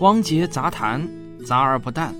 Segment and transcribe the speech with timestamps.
[0.00, 1.08] 汪杰杂谈，
[1.44, 2.14] 杂而不淡。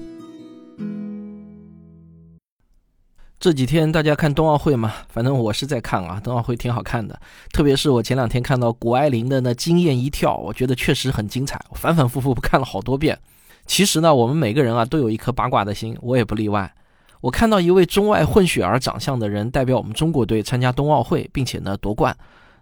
[3.38, 7.16] 这几天大家看冬奥会嘛，反正我是在看啊，冬奥会挺好看的。
[7.52, 13.16] 特别是我前两天看到谷爱凌的那惊艳一跳，我觉得确实很精彩，反反复复看了好多遍。
[13.64, 16.74] 其实呢，我们每个人啊都有一颗八卦的心，我也不例外。
[17.20, 22.16] 我看到一位中外混血儿长相的人代表我们中国队参加冬奥会，并且呢夺冠，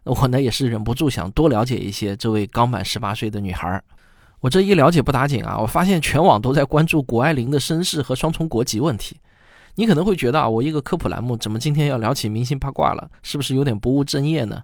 [0.04, 3.82] 我呢也是忍不住想多了解一些这位刚满十八岁的女孩。
[4.40, 9.18] 我这一了解不打紧啊，我发现全网都在关注谷爱凌的身世和双重国籍问题。
[9.76, 13.10] 你可能会觉得啊，我一个科普栏目怎么今天要聊起明星八卦了？
[13.22, 14.62] 是不是有点不务正业呢？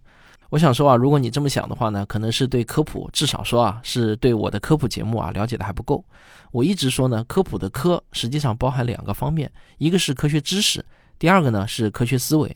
[0.51, 6.05] 我想说啊，如果你这么想的话呢，可能是对科普，至少说啊，是对我的科普节目啊了解的还不够。
[6.51, 10.85] 我一直说呢，科普的科实际上包含两个方面，一个是科学知识，
[11.19, 12.55] 第二个呢是科学思维。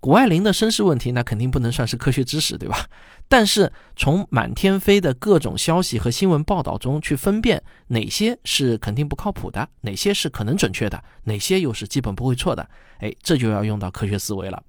[0.00, 2.86] 谷爱凌的身世问题，那肯定不能算是科学知识，对吧？
[3.28, 12.68] 但是从满天飞的各种消息和新闻报道中去分辨哪些是肯定不靠谱的，哪些是可能准确的，哪些又是基本不会错的，
[13.00, 14.62] 哎，这就要用到科学思维了。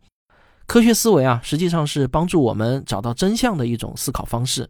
[0.66, 4.70] 科学思维啊，实际上是帮助我们找到真相的一种思考方式。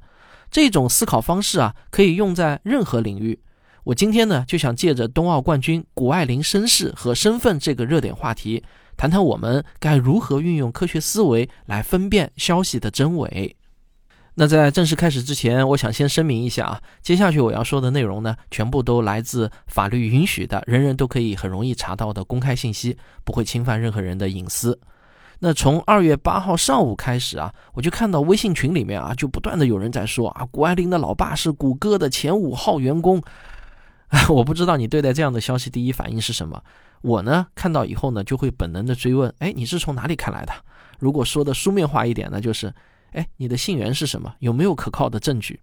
[0.51, 3.39] 这种思考方式啊，可以用在任何领域。
[3.85, 8.63] 我今天呢，就想借着冬奥冠军谷爱凌身世和身份这个热点话题。
[8.99, 13.55] 谈谈我们该如何运用科学思维来分辨消息的真伪。
[14.33, 24.77] 那在正式开始之前，我想先声明一下啊，接下去我要说的内容呢，全部都来自法律允许的，人人都可以很容易查到的公开信息，不会侵犯任何人的隐私。
[25.39, 33.23] 那从二月八号上午开始啊，我就看到微信群里面啊，就不断的有人在说啊，谷爱凌的老爸是谷歌的前五号员工。
[34.29, 36.63] 我不知道你对待这样的消息第一反应是什么？
[37.01, 40.53] 我呢看到以后呢就会本能的追问：哎，你是从哪里看来的？
[40.97, 42.73] 如果说的书面化一点呢，就是：
[43.11, 44.33] 哎，你的信源是什么？
[44.39, 45.61] 有没有可靠的证据？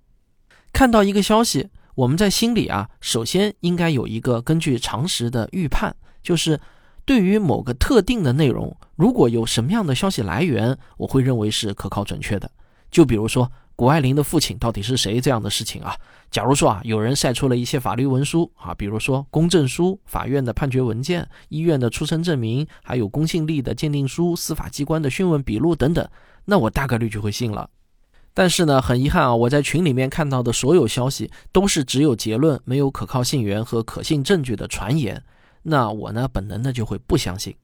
[0.73, 6.61] 看到一个消息，我们在心里啊，首先应该有一个根据常识的预判，就是
[7.05, 12.49] 对于某个特定的内容，如果有什么样的消息来源，我会认为是可靠准确的。
[12.91, 13.51] 就比如说。
[13.79, 15.21] 谷爱凌的父亲到底是谁？
[15.21, 15.95] 这样的事情啊，
[16.31, 26.07] 假如说啊，有人晒出了一些法律文书啊，比如说公证书、法院的判决文件、医院的出生证明，还有公信力的鉴定书、司法机关的讯问笔录等等，
[26.45, 27.71] 那我大概率就会信了。
[28.35, 35.23] 但是呢，很遗憾啊，我在群里面看到的所有消息都是只有结论，没有可靠信源和可信证据的传言，
[35.63, 37.57] 那我呢，本能的就会不相信。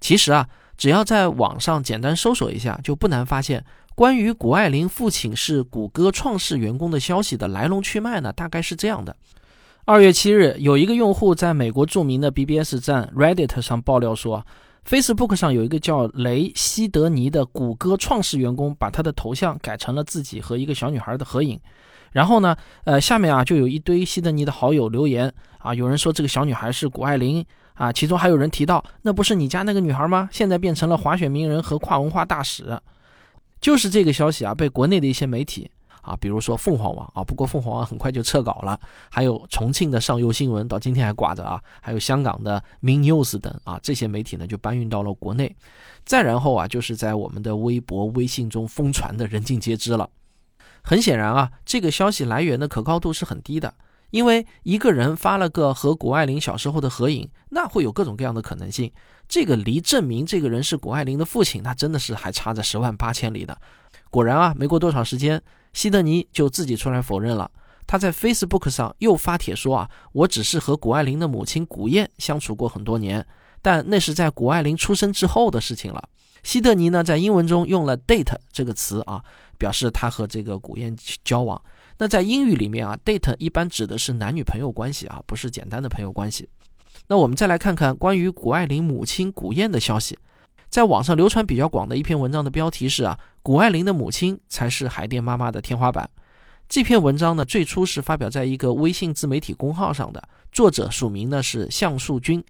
[0.00, 3.64] 其实啊，只要在网上简单搜索一下，就不难发现。
[3.96, 9.16] 关于谷爱凌父亲是谷歌创始员工的消息的来龙去脉呢，大概是这样的：
[9.86, 14.44] 二月七日，有一个用户在美国著名的 BBS 站 Reddit 上爆料说
[14.86, 21.58] ，Facebook 上有一个叫雷西德尼的谷歌创始员工，把他的头像改成了自己和一个小女孩的合影。
[22.12, 27.42] 然后呢，呃，下面啊就有一堆西德尼的好友留言啊，有人说这个小女孩是谷爱凌
[27.72, 30.28] 啊，其中还有人提到，那不是你家那个女孩吗？
[30.30, 32.78] 现在变成了滑雪名人和跨文化大使。
[33.60, 35.70] 就是这个消息啊，被国内的一些媒体
[36.02, 38.78] 啊，比如说凤凰网啊，不过凤凰网很快就撤稿了，
[39.10, 45.56] 还有重庆的上游新闻到今天还挂着啊，还有香港的 Min News 等啊，这些媒体呢就搬运到了国内，
[46.04, 50.08] 再然后啊，就是在我们的微博、微信中疯传的人尽皆知了。
[50.82, 53.74] 很显然啊，这个消息来源的可靠度是很低的。
[54.10, 58.90] 因为一个人发了个和谷爱凌小时候的合影，那会有各种各样的可能性。
[59.28, 63.58] 这个离证明这个人是谷爱凌的父亲，那真的是还差着十万八千里的。
[64.10, 67.50] 果然啊，没过多长时间，希德尼就自己出来否认了。
[67.86, 73.26] 他在 Facebook 上又发帖说啊，我只是和谷爱凌的母亲谷燕相处过很多年，
[73.60, 76.08] 但那是在谷爱凌出生之后的事情了。
[76.42, 79.22] 希德尼呢，在英文中用了 date 这个词啊，
[79.58, 81.60] 表示他和这个谷燕交往。
[81.98, 86.48] 那在英语里面啊，date 一般指的是男女朋友关系啊，不是简单的朋友关系。
[87.08, 90.18] 那我们再来看看关于谷爱凌母亲谷燕的消息，
[90.68, 96.10] 在网上流传比较广的一篇文章的标题是啊，谷爱凌的母亲才是海淀妈妈的天花板。
[96.68, 102.44] 这篇文章呢，最初是发表在一个微信自媒体公号上的，作者署名呢是向树君。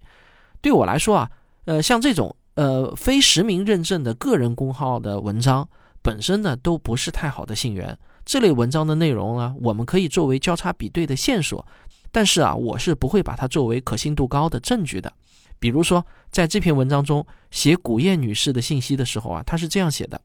[0.59, 1.31] 对我来说啊，
[1.65, 5.69] 呃，像这种呃非实名认证的个人公号的文章，
[6.01, 7.97] 本身呢都不是太好的信源。
[8.27, 11.65] 这类文章的内容呢，我们可以作为交叉比对的线索，
[12.11, 15.11] 但是啊，我是不会把它作为可信度高的证据的。
[15.59, 20.19] 比如说，在这篇文章中写古燕女士的信息的时候啊，她是这样写的：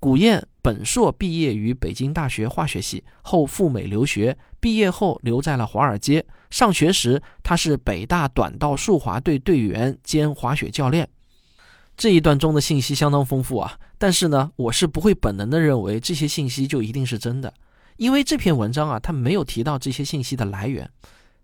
[0.00, 6.24] 古燕本硕毕业于北京大学化学系，后赴美留学，毕业后留在了华尔街。
[6.48, 11.06] 上学时，她是北大短道速滑队队员兼滑雪教练。
[11.98, 17.54] 这一段中的信息相当丰富啊，但是呢，我是不会本能的认为这些信息就一定是真的，
[17.98, 20.90] 因为这篇文章啊，它没有提到这些信息的来源。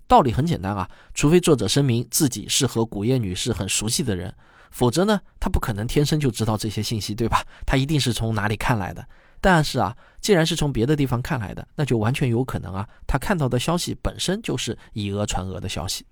[0.08, 4.34] 道理很简单啊，除非作者声明自己是和古叶女士很熟悉的人，
[4.72, 7.44] 否则呢，他不可能天生就知道这些信息，对吧？
[7.64, 9.06] 他一定是从哪里看来的。
[9.40, 16.04] 但是啊，既然是从别的地方看来的，那就完全有可能啊，他看到的消息本身就是以讹传讹的消息。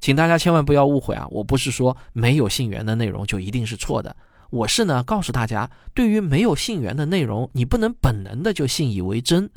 [0.00, 4.16] 请大家千万不要误会啊，我不是说没有信源的内容就一定是错的，
[4.50, 9.48] 我是呢告诉大家，对于没有信源的内容，你不能本能的就信以为真。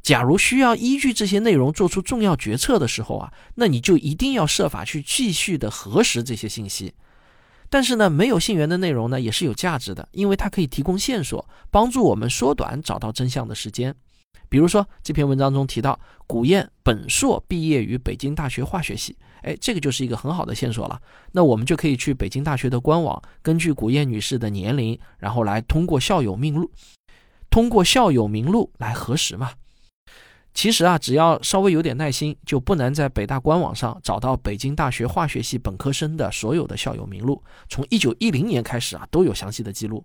[0.00, 6.94] 假如需要依据这些内容做出重要决策的时候啊，那你就一定要设法去继续的核实这些信息。
[7.68, 13.94] 但是呢，没有信源的内容呢也是有价值的，因为它可以提供线索，帮助我们缩短找到真相的时间。
[14.48, 21.00] 比如说这篇文章中提到，古燕本硕毕业于北京大学化学系，哎，这个就是一个很好的线索了。
[21.32, 26.70] 那我们就可以去北京大学的官网，根据古燕女士的年龄，然后来通过校友名录，
[27.50, 29.50] 通过校友名录来核实嘛。
[30.54, 40.04] 其实啊，只要稍微有点耐心，就不难在北大官网上找到北京大学化学系本科生的所有的校友名录，从一九一零年开始啊，都有详细的记录。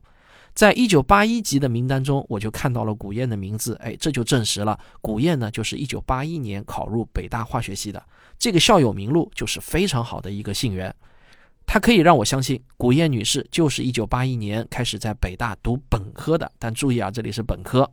[0.53, 8.03] 在一九八一级的名单中，我就看到了古燕的名字，哎，这就证实了古燕呢就是一九八一年考入北大化学系的。
[8.37, 10.93] 这个校友名录就是非常好的一个信源，
[11.65, 16.51] 它可以让我相信古燕女士就是一九八一年开始在北大读本科的。
[16.59, 17.91] 但注意啊，这里是本科。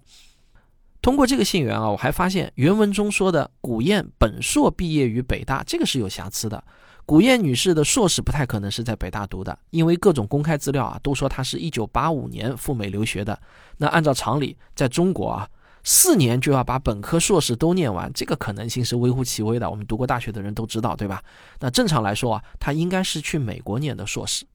[1.01, 6.63] 通过这个信源啊，我还发现原文中说的古燕本硕毕业于北大，这个是有瑕疵的。
[7.11, 13.37] 古燕女士的硕士不太可能是在北大读的，因为各种公开资料啊都说她是一九八五年赴美留学的。
[13.79, 15.49] 那按照常理，在中国啊，
[15.83, 19.69] 四年就要把本科、硕士都念完，这个可能性是微乎其微的。
[19.69, 21.21] 我们读过大学的人都知道，对吧？
[21.59, 24.47] 那正常来说啊，她应该是去美国念的硕士。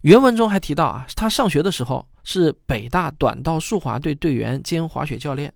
[0.00, 5.54] 原文中还提到啊，她上学的时候是北大短道速滑队队员兼滑雪教练。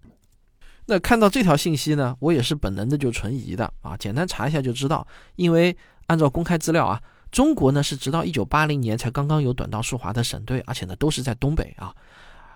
[0.91, 3.97] 那看到这条信息呢，我也是本能的就存疑的啊。
[3.97, 5.07] 简单查一下就知道，
[5.37, 5.77] 因为
[6.09, 7.01] 按照公开资料啊，
[7.31, 11.95] 中国呢是直到一九八零年才刚刚有短道速滑的省队，而且呢都是在东北啊。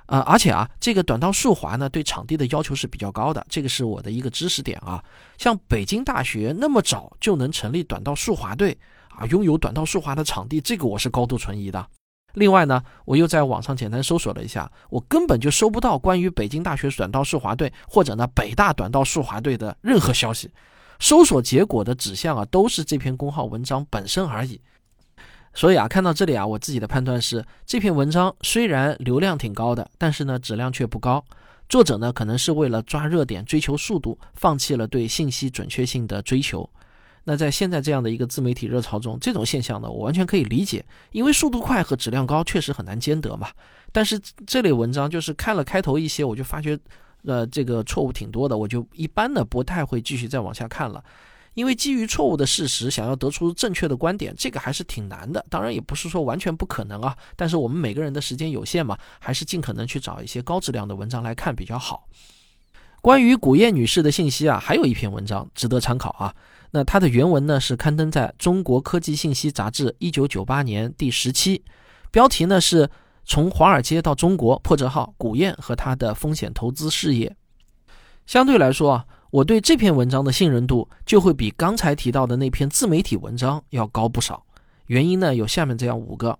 [0.06, 5.00] 呃，而且啊，这个短道速滑呢对场地的要求是比较高的，这个是我的一个知识点啊。
[5.38, 8.76] 像北京大学那么早就能成立短道速滑队。
[9.10, 11.86] 啊，拥有短道速滑的场地，这个我是高度存疑的。
[12.34, 20.50] 另外呢，我又在网上简单搜索了一下，我根本就搜不到关于北京大学短道速滑队或者呢北大短道速滑队的任何消息。
[21.00, 24.60] 搜索结果的指向啊，都是这篇公号文章本身而已。
[25.52, 31.24] 所以啊，看到这里啊，我自己的判断是，这篇文章虽然流量挺高的，但是呢质量却不高。
[31.68, 36.68] 作者呢可能是为了抓热点、追求速度，放弃了对信息准确性的追求。
[37.24, 43.48] 那在现在这样的一个自媒体热潮中，这种现象呢，我完全可以理解，因为速度快和质量高确实很难兼得嘛。
[43.92, 46.78] 但是这类文章就是看了开头一些，我就发觉，
[47.24, 51.02] 呃，这个错误挺多的，我就一般的不太会继续再往下看了。
[51.54, 55.44] 因为基于错误的事实想要得出正确的观点，这个还是挺难的。
[55.48, 62.08] 当然也不是说完全不可能啊，但是我们每个人的时间有限嘛，还是尽可能去找一些高质量的文章来看比较好。
[63.00, 66.34] 关于古燕女士的信息啊，还有一篇文章值得参考啊。
[66.74, 71.62] 那它的原文呢是刊登在《中国科技信息杂志》一九九八年第十期，
[72.10, 72.90] 标题呢是
[73.24, 77.36] 从华尔街到中国，破折号古燕和他的风险投资事业。
[78.26, 84.44] 相对来说啊，我对这篇文章的信任度就会比刚才提到的那篇自媒体文章要高不少。
[84.86, 86.36] 原因呢有下面这样五个：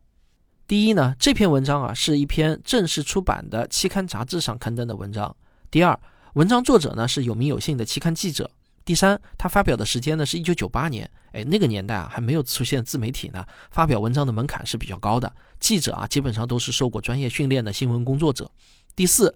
[0.67, 5.37] 第一呢，这篇文章啊是一篇正式出版的期刊杂志上刊登的文章；
[5.71, 5.97] 第二，
[6.33, 8.51] 文章作者呢是有名有姓的期刊记者。
[8.85, 18.51] 第三，他发表的时间呢是一九九八年，哎，那个年代啊还没有出现自媒体呢，发表文章的门槛是比较高的，记者啊基本上都是受过专业训练的新闻工作者。
[18.95, 19.35] 第四，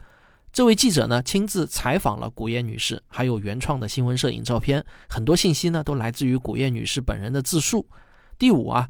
[0.52, 7.88] 这位记者呢亲自采访了古燕女士，还有原创的新闻摄影照片，很多信息呢都来自于古燕女士本人的自述。
[8.38, 8.88] 第五啊。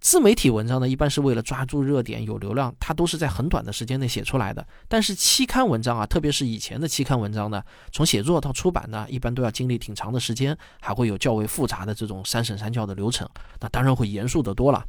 [0.00, 4.66] 自媒体文章呢，一般是为了抓住热点、有流量，它都是在很短的时间内写出来的。
[4.88, 13.28] 但是期刊文章啊，特别是以前的期刊文章呢，从写作到出版呢，一般都要经历挺长的时间，还会有较为复杂的这种三审三校的流程，
[13.60, 14.82] 那当然会严肃得多了。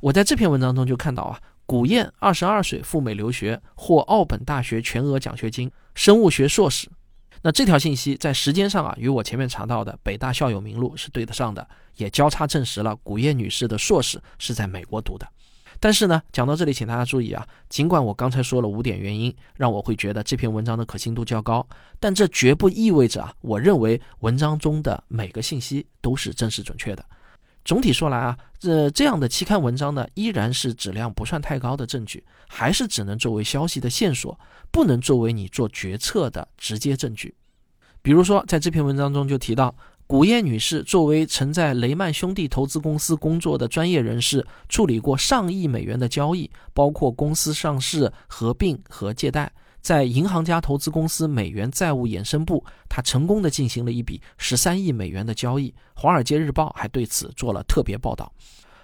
[0.00, 6.88] 我在这篇文章中就看到啊，古燕二十二岁赴美留学，获奥本大学全额奖学金，生物学硕士。
[7.42, 11.66] 那这条信息在时间上啊，与我前面查到的北大校友名录是对得上的，
[11.96, 15.26] 也交叉证实了古叶女士的硕士是在美国读的。
[15.82, 21.66] 但是呢，讲到这里，请大家注意啊，尽管我刚才说了五点原因，让我会觉得这篇文章的可信度较高，
[21.98, 27.02] 但这绝不意味着啊，我认为文章中的每个信息都是真实准确的。
[27.64, 34.38] 总体说来啊，这这样的期刊文章呢，依然是质量不算太高的证据，还是只能作为消息的线索，
[34.70, 37.34] 不能作为你做决策的直接证据。
[38.02, 39.74] 比如说，在这篇文章中就提到，
[40.06, 49.52] 古燕女士作为曾在雷曼兄弟投资公司工作的专业人士，处理过上亿美元的交易，包括公司上市、合并和借贷。
[49.80, 55.70] 在银行家投资公司美元债务衍生部，他成功的进行了一笔十三亿美元的交易。
[55.94, 58.30] 《华尔街日报》还对此做了特别报道。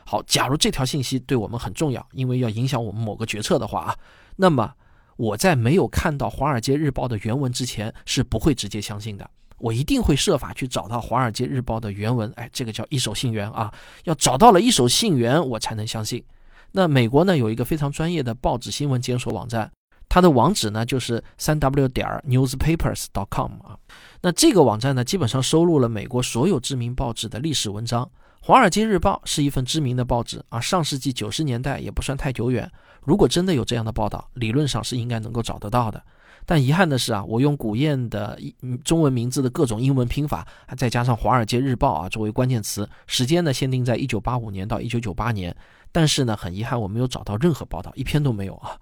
[0.05, 3.97] 好，假如这条信息对我们很重要，因为要影响我们某个决策的话啊，
[4.37, 4.73] 那么
[5.17, 9.29] 我在没有看到《华尔街日报》的原文之前，是不会直接相信的。
[9.59, 12.33] 我一定会设法去找到《华尔街日报》的原文。
[12.37, 13.73] 哎，这个叫一手信源啊，
[14.05, 16.25] 要找到了一手信源，我才能相信。
[16.73, 19.71] 那美国呢，有一个非常专业的报纸新闻检索网站。
[20.09, 23.77] 它的网址呢就是三 w 点儿 newspapers.com 啊，
[24.23, 28.09] 那这个网站呢基本上收录了美国所有知名报纸的历史文章。
[28.41, 32.71] 华尔街日报是一份知名的报纸啊，上世纪九十年代也不算太久远。
[33.03, 36.01] 如果真的有这样的报道，理论上是应该能够找得到的。
[36.45, 38.39] 但遗憾的是啊，我用古燕的
[38.85, 40.47] 中文名字的各种英文拼法，
[40.77, 45.55] 再加上华尔街日报啊作为关键词，时间呢限定在一九八五年到一九九八年。
[45.91, 48.79] 但是呢，很遗憾我没有找到任何报道，一篇都没有啊。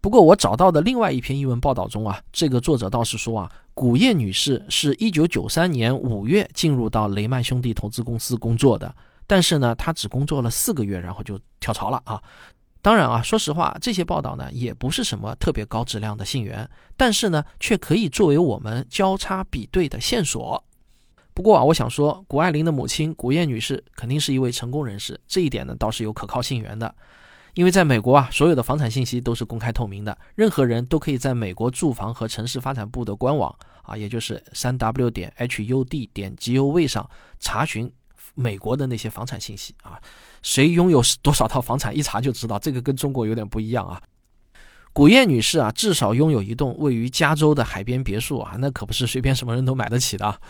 [0.00, 8.94] 不过我找到的另外一篇英文报道中啊，这个作者倒是说啊，古叶女士是一九九三年五月进入到雷曼兄弟投资公司工作的，
[9.26, 12.22] 但是呢，她只工作了四个月，然后就跳槽了啊。
[12.82, 20.62] 当然啊，说实话，这些报道呢也不是什么特别高质量的信源，但是呢，却可以作为我们交叉比对的线索。
[21.32, 26.94] 不过啊，我想说，谷爱凌的母亲古燕女士肯定是一位成功人士，这一点呢倒是有可靠信源的。
[27.54, 37.08] 因为在美国啊，所有的房产信息都是公开透明的，任何人都可以在美国住房和城市发展部的官网啊，也就是三 w 点 hud 点 gov 上
[37.38, 37.90] 查询
[38.34, 40.00] 美国的那些房产信息啊，
[40.42, 42.58] 谁拥有多少套房产，一查就知道。
[42.58, 44.02] 这个跟中国有点不一样啊。
[44.92, 50.40] 古燕女士啊，至少拥有一栋位于加州的海边别墅啊，那可不是随便什么人都买得起的。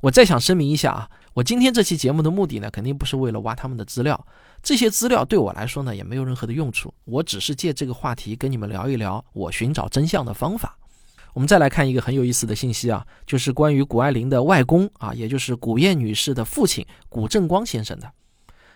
[0.00, 4.26] 我再想声明一下啊，我今天这期节目的目的呢，肯定不是为了挖他们的资料，
[4.62, 6.92] 这些资料对我来说呢，也没有任何的用处。
[7.04, 10.76] 我只是借这个话题跟你们聊一聊我寻找真相的方法。
[11.34, 18.10] 我们再来看一个很有意思的信息啊，就是关于谷爱凌的外公啊，也就是古燕女士的父亲古正光先生的。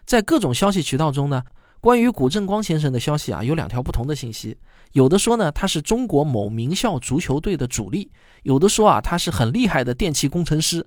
[0.06, 1.42] 在各种消息渠道中呢，
[1.80, 4.56] 关于古正光先生的消息啊，有两条不同的信息。
[4.92, 8.08] 有的说呢，他是中国某名校足球队的主力；
[8.44, 10.86] 有的说啊，他是很厉害的电气工程师。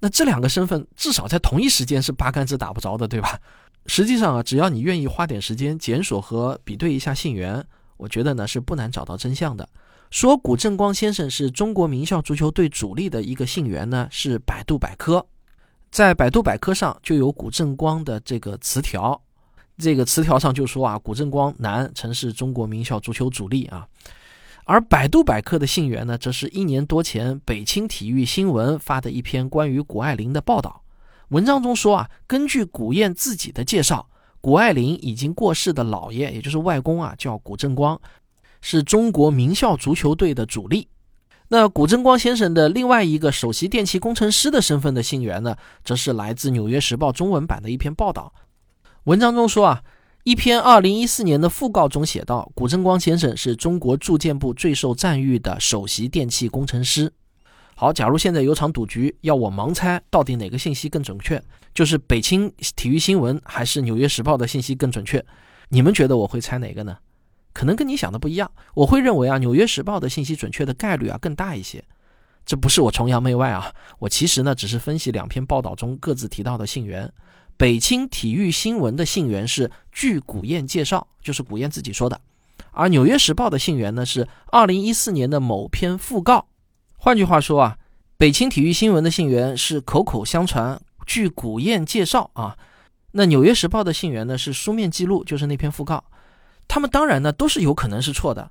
[0.00, 3.38] 那这两个身份至少在同一时间是八竿子打不着的，对吧？
[3.86, 7.64] 实际上啊，只要你愿意花点时间检索和比对一下信源，
[7.96, 9.68] 我觉得呢是不难找到真相的。
[10.10, 15.26] 说古正光先生是中国名校足球队主力的一个信源呢，是百度百科，
[15.90, 19.20] 在百度百科上就有古正光的这个词条，
[19.76, 23.86] 这个词条上就说啊，古正光男曾是中国名校足球主力啊。
[24.66, 30.83] 而百度百科的信源呢，则是一年多前北青体育新闻发的一篇关于谷爱凌的报道。
[31.34, 34.08] 文章中说啊，根据古燕自己的介绍，
[34.40, 38.00] 谷爱凌已经过世的姥爷，也就是外公啊，叫古正光，
[38.60, 40.86] 是中国名校足球队的主力。
[41.48, 48.32] 那古正光先生的另外一个首席电气工程师的身份的信源呢，则是来自《纽约时报》中文版的一篇报道。
[49.02, 49.82] 文章中说啊。
[50.22, 57.12] 一篇二零一四年的讣告中写道：“古正光先生是中国住建部最受赞誉的首席电气工程师。”
[57.84, 61.38] 好，假如现在有场赌局，要我盲猜到底哪个信息更准确，
[61.74, 65.22] 就是北青体育新闻还是纽约时报的信息更准确？
[65.68, 66.96] 你们觉得我会猜哪个呢？
[67.52, 71.84] 可能跟你想的不一样，我会认为啊，纽约时报的信息准确的概率啊更大一些。
[72.46, 77.12] 这不是我崇洋媚外啊，我其实呢只是分析两篇报道中各自提到的信源。
[77.58, 82.16] 北青体育新闻的信源是据古燕介绍，就是古燕自己说的；
[82.70, 86.46] 而纽约时报的信源呢是二零一四年的某篇讣告。
[87.04, 87.76] 换句话说啊，
[88.16, 92.56] 北青体育新闻的信源是口口相传，据古燕介绍啊。
[93.10, 96.02] 那纽约时报的信源呢是书面记录，就是那篇讣告。
[96.66, 98.50] 他们当然呢都是有可能是错的，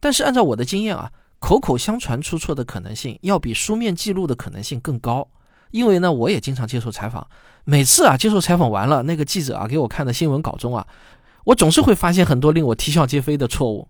[0.00, 5.28] 但是按照我的经验啊，口口相传出错的可能性要比书面记录的可能性更高。
[5.70, 7.28] 因为呢，我也经常接受采访，
[7.64, 10.86] 每次啊接受采访完了，那个记者啊给我看的新闻稿中啊，
[11.44, 13.86] 我总是会发现很多令我啼笑皆非的错误，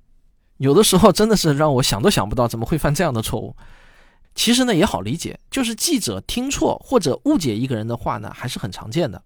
[0.57, 3.55] 有的时候真的是让我想都想不到怎么会犯这样的错误。
[4.35, 9.23] 其实呢也好理解，就是记者听错或者误解一个人的话呢，还是很常见的。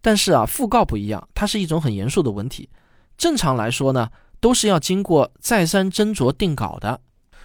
[0.00, 2.68] 但是啊，讣告不一样，它是一种很严肃的文体，
[3.16, 7.00] 正常来说呢，都是要经过再三斟酌定稿的。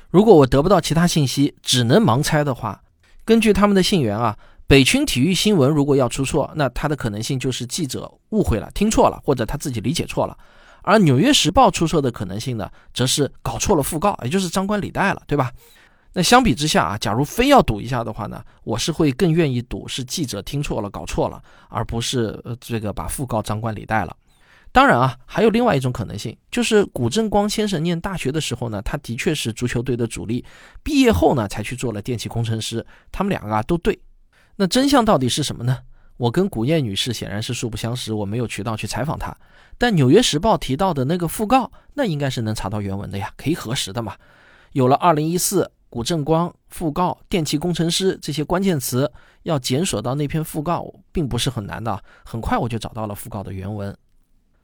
[0.10, 2.82] 如果我得不到其他信息，只能盲猜的话。
[3.24, 10.36] 根据他们的信源啊，北京体育新闻如果要出错，那它的可能性就是记者误会了、听错了，或者他自己理解错了；
[10.82, 15.52] 而纽约时报出错的可能性呢，则是搞错了讣告，也就是张冠李戴了，对吧？
[16.14, 24.16] 那相比之下啊，假如非要赌一下的话呢，我是会更愿意赌是记者听错了、搞错了，而不是呃这个把讣告张冠李戴了。
[24.72, 30.46] 当然啊，还有另外一种可能性，就是古正光先生念大学的时候呢，他的确是足球队的主力，
[30.84, 32.86] 毕业后呢才去做了电气工程师。
[33.12, 34.00] 他们两个啊都对。
[34.56, 35.78] 那真相到底是什么呢？
[36.18, 39.36] 我跟古燕女士显然是素不相识，我没有渠道去采访她。
[39.78, 44.16] 但《纽约时报》提到的那个讣告，那应该是能查到原文的呀，可以核实的嘛。
[44.74, 49.12] 有了二零一四古正光讣告电气工程师这些关键词，
[49.44, 53.96] 要检索到那篇讣告并不是很难的，很快我就找到了讣告的原文。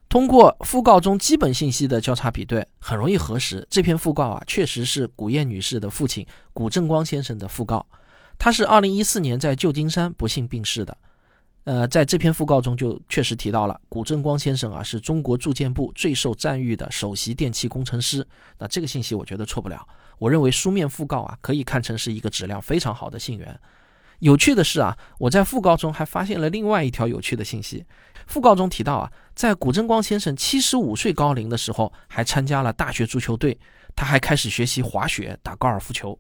[0.07, 7.85] 通过讣告中基本信息的交叉比对，很容易核实这篇讣告啊，确实是古燕女士的父亲古正光先生的讣告。
[8.37, 10.95] 他是二零一四年在旧金山不幸病逝的。
[11.63, 18.25] 呃，在这篇讣告中就确实提到了古正光先生啊，是中国住建部最受赞誉的首席电气工程师。
[18.59, 19.85] 那这个信息我觉得错不了。
[20.17, 23.59] 我认为书面讣告啊，可以看成是一个质量非常好的信源。
[24.19, 27.85] 有趣的是啊，我在讣告中还发现了另外一条有趣的信息。
[28.31, 33.59] 讣告中提到啊，在古正光先生七十五岁高龄的时候，还参加了大学足球队，
[33.93, 36.17] 他还开始学习滑雪、打高尔夫球。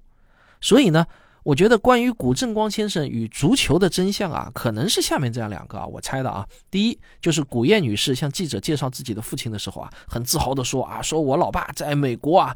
[0.59, 1.05] 所以呢，
[1.43, 6.45] 我觉得关于古正光先生与足球的真相啊，可能是下面这样两个啊，我猜的啊。
[6.69, 12.55] 第一，就是古燕女士向记者介绍自己的父亲的时候啊，很自豪地说啊，说我老爸在美国啊，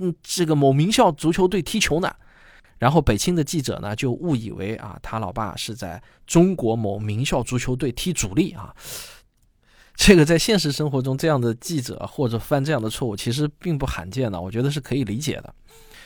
[0.00, 2.12] 嗯，这个某名校足球队踢球呢。
[2.78, 8.74] 然后北青的记者呢就误以为啊，他老爸是在中国某名校足球队踢主力啊。
[9.94, 15.54] 这个在现实生活中这样的记者或者犯这样的错误其实并不罕见的，我觉得是可以理解的。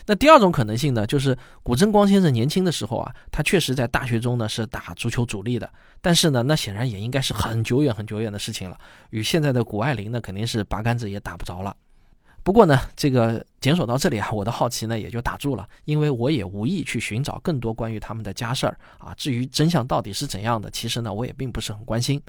[0.06, 5.68] 那第二种可能性呢，就是古正光先生年轻的时候啊，他确实在大学中呢是打足球主力的，
[6.00, 8.78] 但是呢，那显然也应该是很久远很久远的事情了，
[9.10, 11.76] 与现在的谷爱凌呢肯定是八竿子也打不着了。
[12.42, 19.14] 不过呢，这个检索到这里啊，我的好奇呢也就打住了，因为我也无意去寻找更多关于他们的家事儿啊。
[19.16, 22.20] 至于真相到底是怎样的，其实呢我也并不是很关心。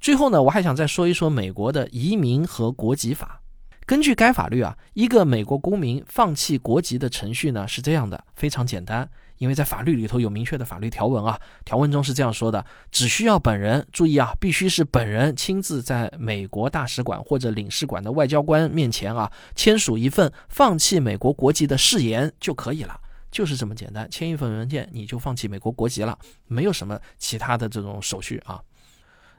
[0.00, 3.40] 最后呢，我还想再说一说美国的移民和国籍法。
[3.86, 9.08] 根据该法律啊，一个美国公民放弃国籍的程序呢是这样的，非常简单。
[9.38, 22.98] 因为在法律里头有明确的法律条文啊，条文中是这样说的：只需要本人注意啊，必须是本人亲自在美国大使馆或者领事馆的外交官面前啊，签署一份放弃美国国籍的誓言就可以了，
[23.30, 28.60] 就是这么简单，签一份文件你就放弃美国国籍了，没有什么其他的这种手续啊。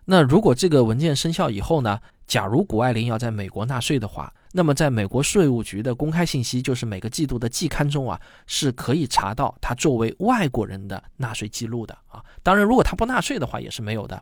[0.05, 1.99] 那如果这个文件生效以后呢？
[2.27, 12.23] 假如谷爱凌要在美国纳税的话，那么在美国税务局的公开信息，就是每个季度的季刊中啊，是可以查到他作为外国人的纳税记录的啊。
[12.43, 14.21] 当然，如果他不纳税的话，也是没有的。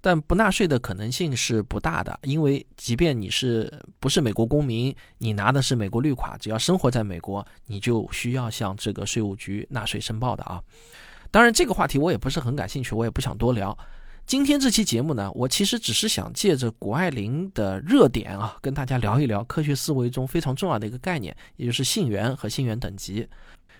[0.00, 10.62] 但不纳税的可能性是不大的，因为即便你是不是美国公民，你拿的是美国绿卡，只要生活在美国，你就需要向这个税务局纳税申报的啊。
[11.30, 13.76] 当然，这个话题我也不是很感兴趣，我也不想多聊。
[14.26, 23.28] 今天这期节目呢，我其实只是想借着谷爱凌的热点啊，跟大家聊一聊科学思维中非常重要的一个概念，也就是信源和信源等级。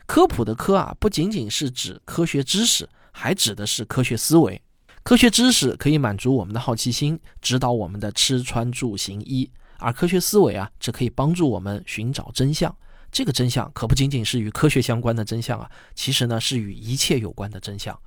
[0.07, 4.63] 科普的科啊，不仅仅是指科学知识，还指的是科学思维。
[5.03, 12.73] 科学知识可以满足我们的好奇心，指导我们的吃穿住行衣；而科学思维啊，则可以帮助我们寻找真相。
[13.11, 17.99] 这个真相可不仅仅是与科学相关的真相啊，其实呢，是与一切有关的真相。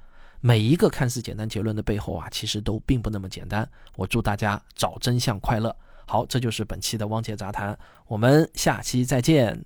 [0.42, 3.68] 每一个看似简单结论的背后啊，其实都并不那么简单。
[3.98, 5.76] 我祝大家找真相快乐。
[6.06, 9.66] 好，这就是本期的汪杰杂谈，我们下期再见。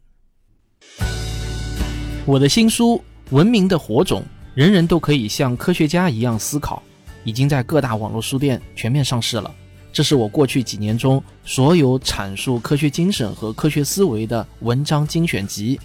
[2.26, 2.96] 我的新书
[3.36, 4.22] 《文明的火种》，
[4.56, 6.82] 人人都可以像科学家一样思考，
[7.24, 9.54] 已经在各大网络书店全面上市了。
[9.92, 15.80] 这是我过去几年中所有阐述科学精神和科学思维的文章精选集。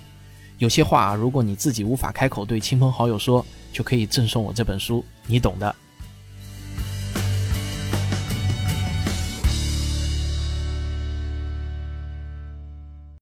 [0.56, 5.74] 有些话，如果你自己无法开口对亲朋好友说，就可以赠送我这本书，你懂的。